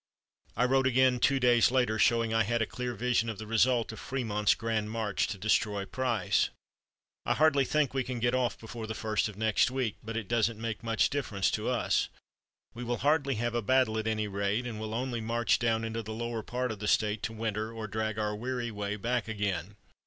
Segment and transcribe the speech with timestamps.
[0.57, 3.45] I wrote again two days later, showing that I had a clear vision of the
[3.45, 6.49] result of Frémont's grand march to destroy Price:
[7.23, 10.27] "I hardly think we can get off before the first of next week, but it
[10.27, 12.09] doesn't make much difference to us.
[12.73, 16.01] We will hardly have a battle at any rate, and will only march down into
[16.01, 19.75] the lower part of the State to winter, or drag our weary way back again.